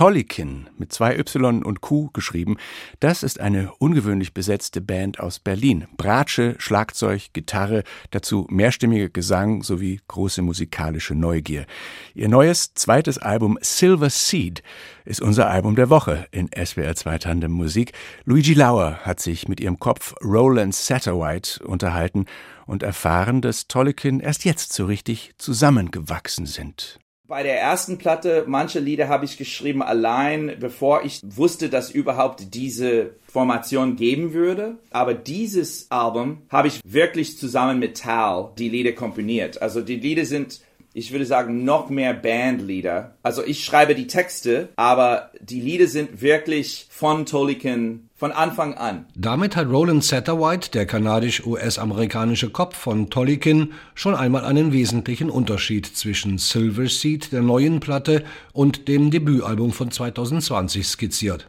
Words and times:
Tollykin 0.00 0.70
mit 0.78 0.94
zwei 0.94 1.18
Y 1.18 1.62
und 1.62 1.82
Q 1.82 2.08
geschrieben, 2.14 2.56
das 3.00 3.22
ist 3.22 3.38
eine 3.38 3.70
ungewöhnlich 3.80 4.32
besetzte 4.32 4.80
Band 4.80 5.20
aus 5.20 5.38
Berlin. 5.38 5.88
Bratsche, 5.98 6.54
Schlagzeug, 6.56 7.34
Gitarre, 7.34 7.82
dazu 8.10 8.46
mehrstimmiger 8.48 9.10
Gesang 9.10 9.62
sowie 9.62 10.00
große 10.08 10.40
musikalische 10.40 11.14
Neugier. 11.14 11.66
Ihr 12.14 12.30
neues 12.30 12.72
zweites 12.72 13.18
Album 13.18 13.58
Silver 13.60 14.08
Seed 14.08 14.62
ist 15.04 15.20
unser 15.20 15.50
Album 15.50 15.76
der 15.76 15.90
Woche 15.90 16.26
in 16.30 16.48
SWR 16.48 16.96
2 16.96 17.18
Tandem 17.18 17.52
Musik. 17.52 17.92
Luigi 18.24 18.54
Lauer 18.54 19.00
hat 19.02 19.20
sich 19.20 19.48
mit 19.48 19.60
ihrem 19.60 19.78
Kopf 19.78 20.14
Roland 20.24 20.74
Satterwhite 20.74 21.62
unterhalten 21.62 22.24
und 22.64 22.82
erfahren, 22.82 23.42
dass 23.42 23.68
Tollykin 23.68 24.20
erst 24.20 24.46
jetzt 24.46 24.72
so 24.72 24.86
richtig 24.86 25.32
zusammengewachsen 25.36 26.46
sind. 26.46 26.98
Bei 27.30 27.44
der 27.44 27.60
ersten 27.60 27.96
Platte, 27.96 28.42
manche 28.48 28.80
Lieder 28.80 29.06
habe 29.06 29.24
ich 29.24 29.38
geschrieben 29.38 29.84
allein, 29.84 30.56
bevor 30.58 31.04
ich 31.04 31.20
wusste, 31.22 31.68
dass 31.68 31.92
überhaupt 31.92 32.54
diese 32.54 33.14
Formation 33.28 33.94
geben 33.94 34.32
würde. 34.32 34.78
Aber 34.90 35.14
dieses 35.14 35.88
Album 35.92 36.42
habe 36.48 36.66
ich 36.66 36.80
wirklich 36.82 37.38
zusammen 37.38 37.78
mit 37.78 37.98
Tal 37.98 38.50
die 38.58 38.68
Lieder 38.68 38.90
komponiert. 38.90 39.62
Also 39.62 39.80
die 39.80 39.94
Lieder 39.94 40.24
sind 40.24 40.60
ich 40.92 41.12
würde 41.12 41.26
sagen, 41.26 41.64
noch 41.64 41.88
mehr 41.88 42.14
Bandlieder. 42.14 43.14
Also 43.22 43.44
ich 43.44 43.64
schreibe 43.64 43.94
die 43.94 44.06
Texte, 44.06 44.70
aber 44.76 45.30
die 45.40 45.60
Lieder 45.60 45.86
sind 45.86 46.20
wirklich 46.20 46.86
von 46.90 47.26
Tolkien 47.26 48.08
von 48.16 48.32
Anfang 48.32 48.74
an. 48.74 49.06
Damit 49.14 49.56
hat 49.56 49.68
Roland 49.68 50.04
Satterwhite, 50.04 50.70
der 50.72 50.84
kanadisch-US-amerikanische 50.84 52.50
Kopf 52.50 52.76
von 52.76 53.08
Tolkien, 53.08 53.72
schon 53.94 54.14
einmal 54.14 54.44
einen 54.44 54.72
wesentlichen 54.72 55.30
Unterschied 55.30 55.86
zwischen 55.86 56.36
Silver 56.36 56.86
Seed, 56.86 57.32
der 57.32 57.40
neuen 57.40 57.80
Platte, 57.80 58.24
und 58.52 58.88
dem 58.88 59.10
Debütalbum 59.10 59.72
von 59.72 59.90
2020 59.90 60.86
skizziert. 60.86 61.48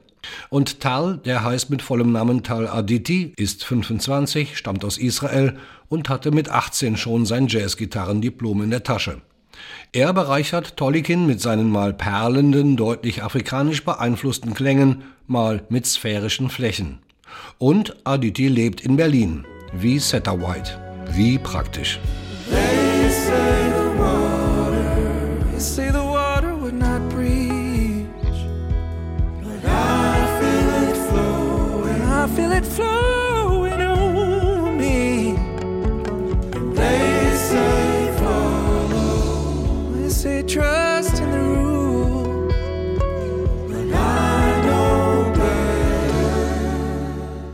Und 0.50 0.80
Tal, 0.80 1.18
der 1.26 1.44
heißt 1.44 1.70
mit 1.70 1.82
vollem 1.82 2.12
Namen 2.12 2.44
Tal 2.44 2.68
Aditi, 2.68 3.34
ist 3.36 3.66
25, 3.66 4.58
stammt 4.58 4.86
aus 4.86 4.98
Israel 4.98 5.58
und 5.90 6.10
hatte 6.10 6.32
mit 6.32 6.50
18 6.50 6.96
schon 6.96 7.26
sein 7.26 7.48
Jazzgitarrendiplom 7.48 8.64
in 8.64 8.70
der 8.70 8.84
Tasche. 8.84 9.22
Er 9.94 10.14
bereichert 10.14 10.78
Tollikin 10.78 11.26
mit 11.26 11.42
seinen 11.42 11.70
mal 11.70 11.94
perlenden, 11.94 12.78
deutlich 12.78 13.24
afrikanisch 13.24 13.84
beeinflussten 13.84 14.54
Klängen, 14.54 15.04
mal 15.28 15.64
mit 15.70 15.86
sphärischen 15.86 16.50
Flächen. 16.50 17.00
Und 17.58 17.96
Aditi 18.06 18.48
lebt 18.48 18.82
in 18.82 18.96
Berlin, 18.96 19.46
wie 19.74 20.00
White. 20.00 20.80
Wie 21.14 21.38
praktisch. 21.38 22.00
They 22.50 23.10
say 23.10 23.70
the 23.78 24.00
water, 24.00 25.52
they 25.52 25.60
say 25.60 25.92
the 25.92 26.00
water 26.00 26.56
would 26.56 26.74
not 26.74 27.10
breach. 27.10 28.08
But 29.44 29.66
I 29.66 30.26
feel 30.40 30.90
it 30.90 30.98
flowing, 31.10 32.02
I 32.02 32.28
feel 32.36 32.52
it 32.52 32.66
flowing. 32.66 33.21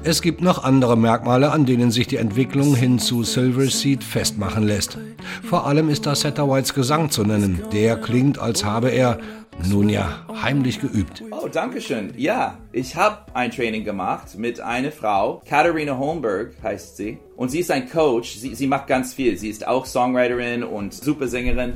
Es 0.10 0.22
gibt 0.22 0.40
noch 0.40 0.64
andere 0.64 0.96
Merkmale, 0.98 1.52
an 1.52 1.66
denen 1.66 1.92
sich 1.92 2.08
die 2.08 2.16
Entwicklung 2.16 2.76
hin 2.78 2.98
zu 2.98 3.24
Silver 3.24 3.66
Seed 3.66 4.06
festmachen 4.06 4.64
lässt. 4.64 4.98
Vor 5.44 5.68
allem 5.68 5.90
ist 5.90 6.06
da 6.06 6.14
Whites 6.14 6.74
Gesang 6.74 7.10
zu 7.10 7.24
nennen. 7.24 7.62
Der 7.74 7.98
klingt, 7.98 8.40
als 8.40 8.64
habe 8.64 8.90
er, 8.90 9.20
nun 9.68 9.90
ja, 9.90 10.26
heimlich 10.42 10.80
geübt. 10.80 11.24
Oh, 11.32 11.50
danke 11.52 11.82
schön. 11.82 12.14
Ja, 12.16 12.58
ich 12.72 12.96
habe 12.96 13.18
ein 13.34 13.52
Training 13.52 13.84
gemacht 13.84 14.38
mit 14.38 14.62
einer 14.62 14.94
Frau, 14.94 15.42
Katharina 15.46 15.98
Holmberg 15.98 16.54
heißt 16.64 16.96
sie. 16.96 17.18
Und 17.36 17.52
sie 17.52 17.60
ist 17.60 17.70
ein 17.70 17.90
Coach. 17.90 18.38
Sie, 18.38 18.56
sie 18.56 18.68
macht 18.68 18.88
ganz 18.88 19.14
viel. 19.14 19.38
Sie 19.38 19.50
ist 19.50 19.68
auch 19.68 19.86
Songwriterin 19.86 20.64
und 20.64 20.94
Supersängerin. 20.94 21.74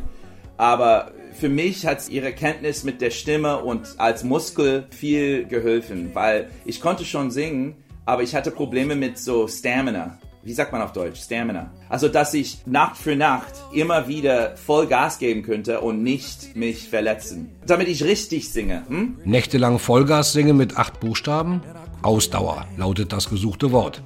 Aber 0.55 1.11
für 1.33 1.49
mich 1.49 1.85
hat 1.85 2.07
ihre 2.07 2.31
Kenntnis 2.31 2.85
mit 2.85 3.01
der 3.01 3.09
Stimme 3.09 3.61
und 3.61 3.95
als 3.97 4.23
Muskel 4.23 4.85
viel 4.89 5.45
geholfen, 5.45 6.11
weil 6.13 6.49
ich 6.63 6.79
konnte 6.79 7.03
schon 7.03 7.29
singen, 7.29 7.75
aber 8.05 8.23
ich 8.23 8.35
hatte 8.35 8.51
Probleme 8.51 8.95
mit 8.95 9.17
so 9.17 9.47
Stamina. 9.47 10.17
Wie 10.43 10.53
sagt 10.53 10.71
man 10.71 10.81
auf 10.81 10.91
Deutsch? 10.91 11.21
Stamina. 11.21 11.71
Also, 11.87 12.07
dass 12.07 12.33
ich 12.33 12.65
Nacht 12.65 12.97
für 12.97 13.15
Nacht 13.15 13.53
immer 13.73 14.07
wieder 14.07 14.57
voll 14.57 14.87
Gas 14.87 15.19
geben 15.19 15.43
könnte 15.43 15.81
und 15.81 16.01
nicht 16.01 16.55
mich 16.55 16.89
verletzen. 16.89 17.51
Damit 17.67 17.87
ich 17.87 18.03
richtig 18.03 18.49
singe. 18.49 18.83
Hm? 18.87 19.19
Nächtelang 19.23 19.77
Vollgas 19.77 20.33
singen 20.33 20.57
mit 20.57 20.77
acht 20.77 20.99
Buchstaben? 20.99 21.61
Ausdauer 22.01 22.65
lautet 22.77 23.13
das 23.13 23.29
gesuchte 23.29 23.71
Wort. 23.71 24.01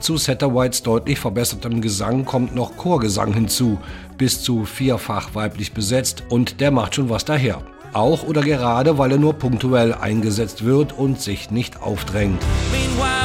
Zu 0.00 0.16
Satterwhites 0.16 0.82
deutlich 0.82 1.20
verbessertem 1.20 1.80
Gesang 1.80 2.24
kommt 2.24 2.56
noch 2.56 2.76
Chorgesang 2.76 3.32
hinzu, 3.32 3.78
bis 4.18 4.42
zu 4.42 4.64
vierfach 4.64 5.36
weiblich 5.36 5.72
besetzt 5.72 6.24
und 6.28 6.60
der 6.60 6.72
macht 6.72 6.96
schon 6.96 7.08
was 7.08 7.24
daher 7.24 7.62
auch 7.96 8.22
oder 8.22 8.42
gerade, 8.42 8.98
weil 8.98 9.12
er 9.12 9.18
nur 9.18 9.34
punktuell 9.34 9.94
eingesetzt 9.94 10.64
wird 10.64 10.92
und 10.92 11.20
sich 11.20 11.50
nicht 11.50 11.82
aufdrängt. 11.82 12.42
Meanwhile, 12.70 13.16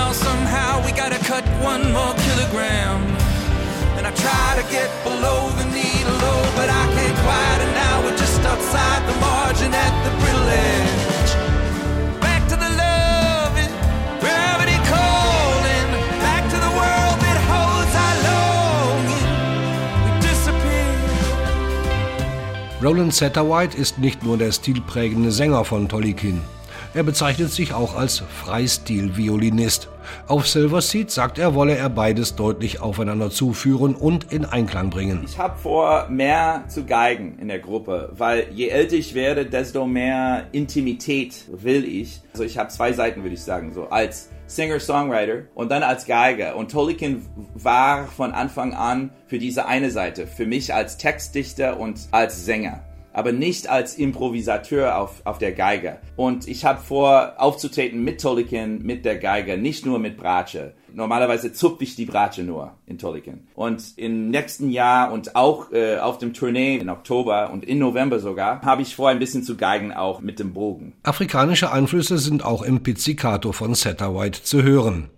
Roland 22.84 23.14
Satterwhite 23.14 23.78
ist 23.78 24.00
nicht 24.00 24.24
nur 24.24 24.40
der 24.40 24.52
stilprägende 24.52 25.32
Sänger 25.32 25.64
von 25.66 25.88
Tolkien. 25.88 26.42
Er 26.96 27.04
bezeichnet 27.04 27.52
sich 27.52 27.76
auch 27.76 27.96
als 27.96 28.24
Freistil-Violinist. 28.44 29.88
Auf 30.28 30.48
Silver 30.48 30.82
Seed 30.82 31.12
sagt 31.12 31.38
er, 31.38 31.54
wolle 31.54 31.76
er 31.76 31.90
beides 31.90 32.36
deutlich 32.36 32.82
aufeinander 32.82 33.30
zuführen 33.30 33.94
und 33.94 34.34
in 34.34 34.46
Einklang 34.46 34.90
bringen. 34.90 35.22
Ich 35.24 35.38
habe 35.38 35.60
vor, 35.60 36.08
mehr 36.10 36.64
zu 36.70 36.84
geigen 36.84 37.38
in 37.40 37.50
der 37.50 37.60
Gruppe, 37.60 38.12
weil 38.18 38.48
je 38.52 38.70
älter 38.70 38.96
ich 38.96 39.14
werde, 39.14 39.46
desto 39.46 39.86
mehr 39.86 40.48
Intimität 40.52 41.46
will 41.52 41.86
ich. 41.86 42.22
Also 42.34 42.44
ich 42.44 42.58
habe 42.58 42.70
zwei 42.70 42.94
Seiten, 42.94 43.22
würde 43.22 43.36
ich 43.36 43.44
sagen, 43.44 43.72
so 43.74 43.90
als 43.90 44.30
Singer-Songwriter 44.56 45.44
und 45.56 45.72
dann 45.72 45.84
als 45.84 46.06
Geiger. 46.06 46.56
Und 46.56 46.72
Tolkien 46.72 47.26
war 47.54 48.08
von 48.08 48.32
Anfang 48.32 48.74
an 48.74 49.12
für 49.28 49.40
diese 49.40 49.66
eine 49.66 49.92
Seite, 49.92 50.28
für 50.28 50.46
mich 50.46 50.74
als 50.74 50.98
Textdichter 50.98 51.80
und 51.80 52.08
als 52.12 52.46
Sänger 52.46 52.84
aber 53.14 53.32
nicht 53.32 53.70
als 53.70 53.96
Improvisateur 53.96 54.98
auf, 54.98 55.22
auf 55.26 55.38
der 55.38 55.52
Geige. 55.52 56.00
Und 56.16 56.48
ich 56.48 56.66
habe 56.66 56.82
vor, 56.82 57.34
aufzutreten 57.38 58.04
mit 58.04 58.22
Tolkien, 58.22 58.84
mit 58.84 59.06
der 59.06 59.18
Geige, 59.18 59.58
nicht 59.58 59.86
nur 59.86 60.00
mit 60.00 60.18
Bratsche. 60.18 60.74
Normalerweise 60.94 61.54
zupfe 61.54 61.84
ich 61.84 61.96
die 61.96 62.06
Bratsche 62.06 62.44
nur 62.44 62.74
in 62.86 62.98
Tolkien. 62.98 63.48
Und 63.56 63.98
im 63.98 64.30
nächsten 64.30 64.70
Jahr 64.70 65.12
und 65.12 65.36
auch 65.36 65.72
äh, 65.72 65.98
auf 65.98 66.18
dem 66.18 66.34
Tournee 66.34 66.78
in 66.78 66.90
Oktober 66.90 67.50
und 67.52 67.64
in 67.64 67.80
November 67.80 68.20
sogar, 68.20 68.62
habe 68.62 68.82
ich 68.82 68.96
vor, 68.96 69.10
ein 69.10 69.20
bisschen 69.20 69.44
zu 69.44 69.56
geigen, 69.56 69.94
auch 69.94 70.20
mit 70.20 70.40
dem 70.40 70.54
Bogen. 70.54 70.94
Afrikanische 71.04 71.72
Einflüsse 71.72 72.18
sind 72.18 72.44
auch 72.44 72.62
im 72.62 72.84
Pizzicato 72.84 73.52
von 73.52 73.72
White 73.72 74.44
zu 74.44 74.64
hören. 74.64 75.10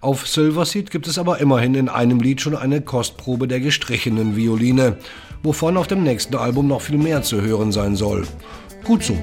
Auf 0.00 0.26
Silverseed 0.26 0.90
gibt 0.90 1.06
es 1.06 1.18
aber 1.18 1.38
immerhin 1.38 1.74
in 1.74 1.88
einem 1.88 2.20
Lied 2.20 2.40
schon 2.40 2.56
eine 2.56 2.80
Kostprobe 2.80 3.48
der 3.48 3.60
gestrichenen 3.60 4.36
Violine 4.36 4.96
wovon 5.42 5.76
auf 5.76 5.86
dem 5.86 6.02
nächsten 6.02 6.36
Album 6.36 6.68
noch 6.68 6.82
viel 6.82 6.98
mehr 6.98 7.22
zu 7.22 7.40
hören 7.40 7.72
sein 7.72 7.96
soll. 7.96 8.26
Gut 8.84 9.02
so. 9.02 9.16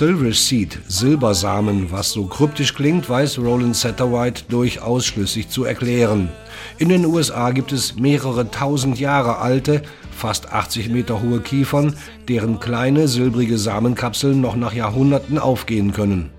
Silver 0.00 0.32
Seed, 0.32 0.78
Silbersamen, 0.88 1.90
was 1.92 2.12
so 2.12 2.24
kryptisch 2.24 2.74
klingt, 2.74 3.10
weiß 3.10 3.38
Roland 3.38 3.76
Satterwhite 3.76 4.44
durchaus 4.48 5.04
schlüssig 5.04 5.50
zu 5.50 5.64
erklären. 5.64 6.30
In 6.78 6.88
den 6.88 7.04
USA 7.04 7.50
gibt 7.50 7.70
es 7.70 7.96
mehrere 7.96 8.50
tausend 8.50 8.98
Jahre 8.98 9.40
alte, 9.40 9.82
fast 10.10 10.54
80 10.54 10.88
Meter 10.88 11.20
hohe 11.20 11.42
Kiefern, 11.42 11.98
deren 12.30 12.60
kleine 12.60 13.08
silbrige 13.08 13.58
Samenkapseln 13.58 14.40
noch 14.40 14.56
nach 14.56 14.72
Jahrhunderten 14.72 15.38
aufgehen 15.38 15.92
können. 15.92 16.30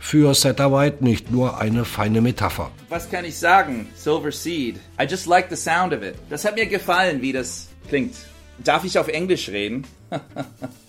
Für 0.00 0.34
Satterwhite 0.34 1.04
nicht 1.04 1.30
nur 1.30 1.60
eine 1.60 1.84
feine 1.84 2.20
Metapher. 2.20 2.72
Was 2.88 3.08
kann 3.08 3.24
ich 3.24 3.38
sagen? 3.38 3.86
Silver 3.94 4.32
Seed. 4.32 4.80
I 5.00 5.04
just 5.08 5.26
like 5.26 5.46
the 5.50 5.56
sound 5.56 5.94
of 5.94 6.02
it. 6.02 6.16
Das 6.30 6.44
hat 6.44 6.56
mir 6.56 6.66
gefallen, 6.66 7.22
wie 7.22 7.32
das 7.32 7.68
klingt. 7.88 8.16
Darf 8.64 8.82
ich 8.84 8.98
auf 8.98 9.06
Englisch 9.06 9.50
reden? 9.50 9.86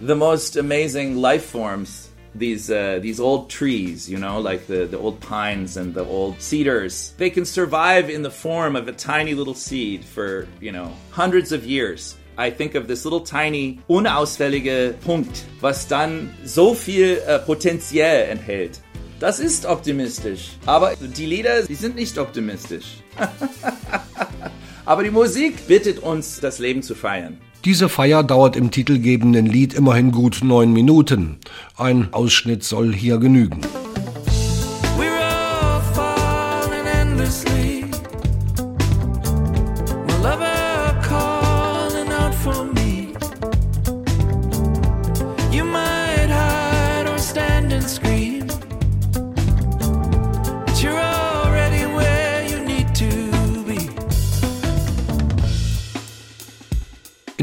the 0.00 0.14
most 0.14 0.56
amazing 0.56 1.16
life 1.16 1.44
forms 1.44 2.08
these 2.34 2.70
uh, 2.70 2.98
these 3.00 3.20
old 3.20 3.50
trees, 3.50 4.08
you 4.08 4.18
know, 4.18 4.40
like 4.40 4.66
the, 4.66 4.86
the 4.86 4.98
old 4.98 5.20
pines 5.20 5.76
and 5.76 5.94
the 5.94 6.04
old 6.04 6.40
cedars. 6.40 7.14
They 7.18 7.30
can 7.30 7.44
survive 7.44 8.10
in 8.10 8.22
the 8.22 8.30
form 8.30 8.76
of 8.76 8.88
a 8.88 8.92
tiny 8.92 9.34
little 9.34 9.54
seed 9.54 10.04
for, 10.04 10.46
you 10.60 10.72
know, 10.72 10.92
hundreds 11.10 11.52
of 11.52 11.64
years. 11.64 12.16
I 12.36 12.50
think 12.50 12.76
of 12.76 12.86
this 12.86 13.04
little 13.04 13.20
tiny, 13.20 13.80
unausfällige 13.88 14.94
Punkt, 15.04 15.44
was 15.60 15.88
dann 15.88 16.32
so 16.44 16.74
viel 16.74 17.20
äh, 17.26 17.40
Potenzial 17.40 18.28
enthält. 18.28 18.80
Das 19.18 19.40
ist 19.40 19.66
optimistisch. 19.66 20.50
Aber 20.64 20.94
die 20.94 21.26
Lieder, 21.26 21.64
die 21.64 21.74
sind 21.74 21.96
nicht 21.96 22.16
optimistisch. 22.18 23.02
Aber 24.84 25.02
die 25.02 25.10
Musik 25.10 25.66
bittet 25.66 25.98
uns, 25.98 26.38
das 26.38 26.60
Leben 26.60 26.82
zu 26.84 26.94
feiern. 26.94 27.40
Diese 27.64 27.88
Feier 27.88 28.22
dauert 28.22 28.56
im 28.56 28.70
titelgebenden 28.70 29.46
Lied 29.46 29.74
immerhin 29.74 30.12
gut 30.12 30.40
neun 30.42 30.72
Minuten. 30.72 31.38
Ein 31.76 32.12
Ausschnitt 32.12 32.62
soll 32.62 32.94
hier 32.94 33.18
genügen. 33.18 33.60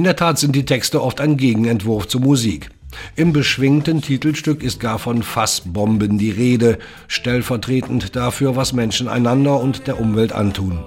Der 0.06 0.16
Tat 0.16 0.40
sind 0.40 0.56
die 0.56 0.66
Texte 0.66 1.02
oft 1.02 1.20
ein 1.20 1.36
Gegenentwurf 1.36 2.08
zur 2.08 2.22
Musik. 2.22 2.70
Im 3.16 3.34
beschwingten 3.34 4.02
Titelstück 4.02 4.64
ist 4.64 4.80
gar 4.80 5.00
von 5.00 5.24
Fassbomben 5.24 6.18
die 6.18 6.32
Rede, 6.32 6.78
stellvertretend 7.08 8.16
dafür, 8.16 8.56
was 8.56 8.72
Menschen 8.72 9.08
einander 9.08 9.60
und 9.60 9.88
der 9.88 10.00
Umwelt 10.00 10.32
antun. 10.32 10.80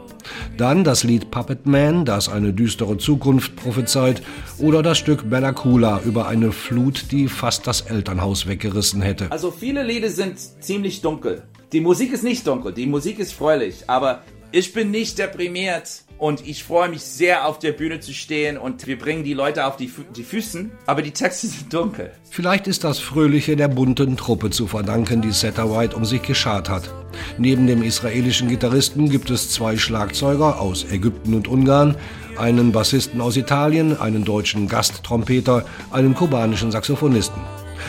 Dann 0.57 0.85
das 0.85 1.05
Lied 1.05 1.31
Puppet 1.31 1.67
Man, 1.67 2.05
das 2.05 2.29
eine 2.29 2.53
düstere 2.53 2.99
Zukunft 2.99 3.57
prophezeit, 3.57 4.23
oder 4.59 4.83
das 4.83 4.99
Stück 4.99 5.29
Bella 5.29 5.53
Coola 5.53 6.01
über 6.05 6.29
eine 6.29 6.53
Flut, 6.53 7.11
die 7.11 7.29
fast 7.29 7.67
das 7.67 7.83
Elternhaus 7.83 8.47
weggerissen 8.47 9.03
hätte. 9.03 9.31
Also 9.31 9.51
viele 9.51 9.83
Lieder 9.83 10.11
sind 10.11 10.39
ziemlich 10.39 11.01
dunkel. 11.01 11.43
Die 11.73 11.81
Musik 11.81 12.13
ist 12.13 12.25
nicht 12.25 12.47
dunkel, 12.47 12.73
die 12.73 12.87
Musik 12.87 13.19
ist 13.19 13.33
fröhlich, 13.33 13.85
aber 13.89 14.23
ich 14.53 14.73
bin 14.73 14.91
nicht 14.91 15.19
deprimiert 15.19 16.03
und 16.19 16.47
ich 16.47 16.65
freue 16.65 16.89
mich 16.89 17.03
sehr, 17.03 17.47
auf 17.47 17.59
der 17.59 17.73
Bühne 17.73 18.01
zu 18.01 18.13
stehen 18.13 18.59
und 18.59 18.87
wir 18.87 18.99
bringen 18.99 19.25
die 19.25 19.35
Leute 19.35 19.67
auf 19.67 19.77
die, 19.77 19.89
Fü 19.89 20.03
die 20.15 20.25
Füßen, 20.25 20.71
aber 20.87 21.03
die 21.03 21.13
Texte 21.13 21.47
sind 21.47 21.73
dunkel. 21.73 22.11
Vielleicht 22.31 22.67
ist 22.67 22.85
das 22.85 22.99
Fröhliche 22.99 23.57
der 23.57 23.69
bunten 23.69 24.17
Truppe 24.17 24.51
zu 24.51 24.67
verdanken, 24.67 25.23
die 25.23 25.29
White 25.29 25.97
um 25.97 26.05
sich 26.05 26.23
geschart 26.23 26.69
hat. 26.69 26.93
Neben 27.39 27.67
dem 27.67 27.83
israelischen 27.83 28.49
Gitarristen 28.49 29.09
gibt 29.09 29.31
es 29.31 29.51
zwei 29.51 29.77
Schlagzeuger 29.77 30.61
aus 30.61 30.85
Ägypten 30.91 31.35
und 31.35 31.49
Ungarn, 31.49 31.97
einen 32.37 32.73
Bassisten 32.73 33.21
aus 33.21 33.37
Italien, 33.37 33.99
einen 33.99 34.25
deutschen 34.25 34.69
Gasttrompeter, 34.69 35.65
einen 35.91 36.15
kubanischen 36.15 36.71
Saxophonisten. 36.71 37.41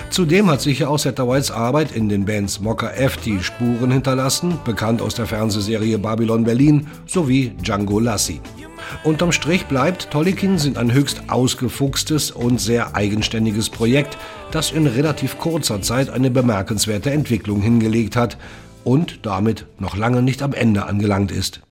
Zudem 0.09 0.49
hat 0.49 0.61
sicher 0.61 0.89
auch 0.89 0.99
Whites 1.03 1.51
Arbeit 1.51 1.91
in 1.91 2.09
den 2.09 2.25
Bands 2.25 2.59
Mocker 2.59 2.97
F 2.97 3.17
die 3.17 3.39
Spuren 3.41 3.91
hinterlassen, 3.91 4.59
bekannt 4.65 5.01
aus 5.01 5.15
der 5.15 5.25
Fernsehserie 5.25 5.97
Babylon 5.97 6.43
Berlin 6.43 6.87
sowie 7.05 7.53
Django 7.61 7.99
Lassi. 7.99 8.41
Unterm 9.03 9.31
Strich 9.31 9.65
bleibt, 9.65 10.09
Tollikin 10.11 10.57
sind 10.57 10.77
ein 10.77 10.93
höchst 10.93 11.23
ausgefuchstes 11.29 12.31
und 12.31 12.59
sehr 12.59 12.95
eigenständiges 12.95 13.69
Projekt, 13.69 14.17
das 14.51 14.71
in 14.71 14.87
relativ 14.87 15.37
kurzer 15.37 15.81
Zeit 15.81 16.09
eine 16.09 16.31
bemerkenswerte 16.31 17.11
Entwicklung 17.11 17.61
hingelegt 17.61 18.15
hat 18.15 18.37
und 18.83 19.19
damit 19.25 19.65
noch 19.77 19.95
lange 19.95 20.21
nicht 20.21 20.41
am 20.41 20.53
Ende 20.53 20.85
angelangt 20.85 21.31
ist. 21.31 21.61